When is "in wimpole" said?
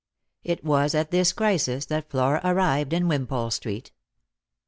2.91-3.51